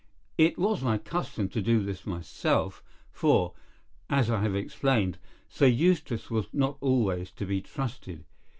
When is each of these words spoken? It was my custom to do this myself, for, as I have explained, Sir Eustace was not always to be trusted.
It 0.39 0.57
was 0.57 0.81
my 0.81 0.97
custom 0.97 1.47
to 1.49 1.61
do 1.61 1.83
this 1.83 2.07
myself, 2.07 2.81
for, 3.11 3.53
as 4.09 4.31
I 4.31 4.41
have 4.41 4.55
explained, 4.55 5.19
Sir 5.47 5.67
Eustace 5.67 6.31
was 6.31 6.47
not 6.51 6.77
always 6.81 7.29
to 7.33 7.45
be 7.45 7.61
trusted. 7.61 8.25